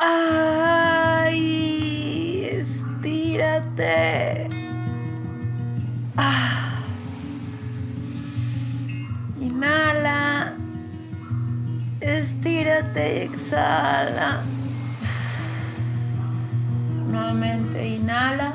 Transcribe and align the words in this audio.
Ay, 0.00 1.34
estírate. 2.52 4.48
Ah. 6.16 6.84
Inhala. 9.40 10.52
Estírate 12.00 13.16
y 13.16 13.22
exhala. 13.22 14.42
Nuevamente 17.10 17.88
inhala. 17.88 18.52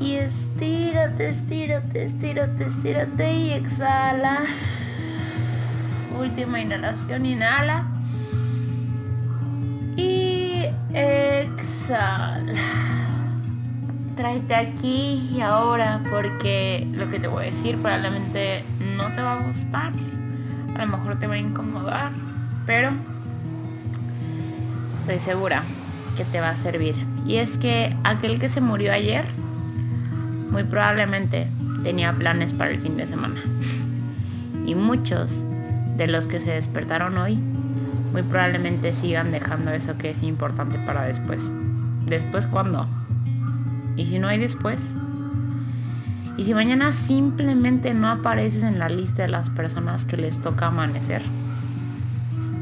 Y 0.00 0.14
estírate, 0.14 1.28
estírate, 1.28 2.04
estírate, 2.04 2.64
estírate 2.64 3.32
y 3.32 3.50
exhala. 3.50 4.46
Última 6.16 6.60
inhalación, 6.60 7.26
inhala. 7.26 7.86
Y 9.96 10.64
exhala. 10.94 12.52
Tráete 14.16 14.54
aquí 14.54 15.30
y 15.32 15.40
ahora 15.40 16.00
porque 16.10 16.86
lo 16.92 17.08
que 17.10 17.20
te 17.20 17.28
voy 17.28 17.44
a 17.44 17.46
decir 17.46 17.76
probablemente 17.78 18.64
no 18.96 19.08
te 19.14 19.22
va 19.22 19.34
a 19.34 19.46
gustar. 19.46 19.92
A 20.74 20.84
lo 20.84 20.96
mejor 20.96 21.18
te 21.18 21.26
va 21.26 21.34
a 21.34 21.38
incomodar, 21.38 22.12
pero 22.66 22.90
estoy 25.00 25.18
segura 25.20 25.62
que 26.16 26.24
te 26.24 26.40
va 26.40 26.50
a 26.50 26.56
servir. 26.56 26.94
Y 27.26 27.36
es 27.36 27.58
que 27.58 27.96
aquel 28.04 28.38
que 28.38 28.48
se 28.48 28.60
murió 28.60 28.92
ayer 28.92 29.24
muy 30.50 30.64
probablemente 30.64 31.46
tenía 31.82 32.12
planes 32.12 32.52
para 32.52 32.72
el 32.72 32.80
fin 32.80 32.96
de 32.96 33.06
semana. 33.06 33.40
Y 34.66 34.74
muchos 34.74 35.32
de 35.98 36.06
los 36.06 36.26
que 36.26 36.40
se 36.40 36.52
despertaron 36.52 37.18
hoy, 37.18 37.36
muy 38.12 38.22
probablemente 38.22 38.94
sigan 38.94 39.30
dejando 39.30 39.70
eso 39.72 39.98
que 39.98 40.10
es 40.10 40.22
importante 40.22 40.78
para 40.78 41.02
después. 41.02 41.42
¿Después 42.06 42.46
cuándo? 42.46 42.88
¿Y 43.96 44.06
si 44.06 44.18
no 44.18 44.28
hay 44.28 44.38
después? 44.38 44.80
¿Y 46.38 46.44
si 46.44 46.54
mañana 46.54 46.92
simplemente 46.92 47.92
no 47.92 48.08
apareces 48.08 48.62
en 48.62 48.78
la 48.78 48.88
lista 48.88 49.22
de 49.22 49.28
las 49.28 49.50
personas 49.50 50.04
que 50.04 50.16
les 50.16 50.40
toca 50.40 50.68
amanecer? 50.68 51.20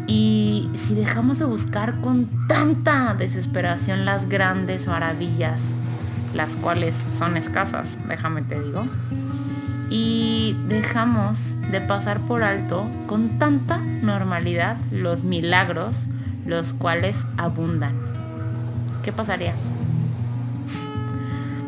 Y 0.08 0.70
si 0.74 0.94
dejamos 0.94 1.38
de 1.38 1.44
buscar 1.44 2.00
con 2.00 2.28
tanta 2.48 3.14
desesperación 3.14 4.04
las 4.04 4.28
grandes 4.28 4.86
maravillas 4.86 5.60
las 6.36 6.54
cuales 6.56 6.94
son 7.16 7.36
escasas, 7.36 7.98
déjame 8.08 8.42
te 8.42 8.60
digo. 8.60 8.86
Y 9.90 10.56
dejamos 10.68 11.55
de 11.70 11.80
pasar 11.80 12.20
por 12.20 12.42
alto 12.42 12.86
con 13.06 13.38
tanta 13.38 13.78
normalidad 13.78 14.76
los 14.90 15.24
milagros, 15.24 15.96
los 16.44 16.72
cuales 16.72 17.16
abundan. 17.36 17.94
¿Qué 19.02 19.12
pasaría? 19.12 19.54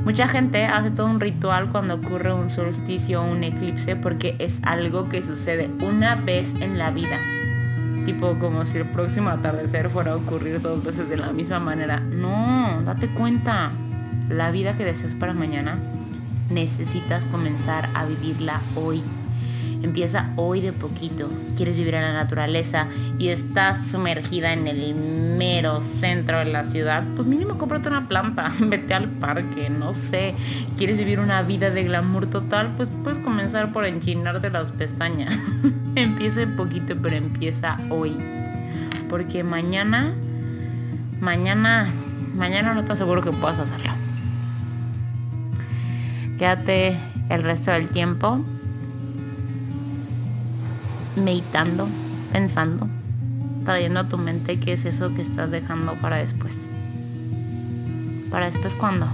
Mucha 0.04 0.28
gente 0.28 0.64
hace 0.64 0.91
todo 0.91 1.06
un 1.06 1.20
ritual 1.20 1.70
cuando 1.70 1.96
ocurre 1.96 2.32
un 2.32 2.50
solsticio 2.50 3.22
o 3.22 3.30
un 3.30 3.44
eclipse 3.44 3.94
porque 3.96 4.36
es 4.38 4.58
algo 4.62 5.08
que 5.08 5.22
sucede 5.22 5.69
una 5.82 6.14
vez 6.14 6.54
en 6.60 6.78
la 6.78 6.91
vida. 6.91 7.16
Tipo 8.06 8.38
como 8.38 8.64
si 8.64 8.78
el 8.78 8.86
próximo 8.86 9.28
atardecer 9.28 9.91
fuera 9.91 10.12
a 10.12 10.16
ocurrir 10.16 10.62
dos 10.62 10.82
veces 10.82 11.10
de 11.10 11.19
la 11.19 11.32
misma 11.32 11.60
manera. 11.60 12.00
No, 12.00 12.80
date 12.86 13.08
cuenta 13.08 13.72
la 14.30 14.50
vida 14.50 14.76
que 14.76 14.84
deseas 14.84 15.12
para 15.14 15.34
mañana, 15.34 15.78
necesitas 16.48 17.24
comenzar 17.26 17.88
a 17.94 18.06
vivirla 18.06 18.62
hoy. 18.76 19.02
Empieza 19.82 20.30
hoy 20.36 20.60
de 20.60 20.72
poquito. 20.72 21.30
Quieres 21.56 21.76
vivir 21.76 21.94
en 21.94 22.02
la 22.02 22.12
naturaleza 22.12 22.88
y 23.18 23.28
estás 23.28 23.86
sumergida 23.86 24.52
en 24.52 24.66
el 24.66 24.94
mero 24.94 25.80
centro 25.80 26.38
de 26.38 26.46
la 26.46 26.64
ciudad. 26.64 27.04
Pues 27.14 27.28
mínimo 27.28 27.58
cómprate 27.58 27.88
una 27.88 28.08
planta, 28.08 28.52
vete 28.60 28.94
al 28.94 29.08
parque, 29.08 29.70
no 29.70 29.94
sé. 29.94 30.34
Quieres 30.76 30.98
vivir 30.98 31.20
una 31.20 31.42
vida 31.42 31.70
de 31.70 31.84
glamour 31.84 32.26
total, 32.26 32.72
pues 32.76 32.88
puedes 33.04 33.20
comenzar 33.20 33.72
por 33.72 33.84
enchinarte 33.84 34.50
las 34.50 34.72
pestañas. 34.72 35.38
empieza 35.94 36.41
de 36.41 36.48
poquito, 36.48 36.97
pero 37.00 37.14
empieza 37.14 37.78
hoy. 37.91 38.16
Porque 39.08 39.44
mañana, 39.44 40.12
mañana, 41.20 41.88
mañana 42.34 42.74
no 42.74 42.84
te 42.84 42.92
aseguro 42.92 43.22
que 43.22 43.30
puedas 43.30 43.60
hacerlo. 43.60 43.92
Quédate 46.36 46.97
el 47.30 47.42
resto 47.42 47.70
del 47.70 47.88
tiempo 47.88 48.44
meditando, 51.24 51.88
pensando, 52.32 52.86
trayendo 53.64 54.00
a 54.00 54.08
tu 54.08 54.18
mente 54.18 54.58
qué 54.60 54.74
es 54.74 54.84
eso 54.84 55.14
que 55.14 55.22
estás 55.22 55.50
dejando 55.50 55.94
para 55.94 56.16
después. 56.16 56.56
¿Para 58.30 58.50
después 58.50 58.74
cuándo? 58.74 59.08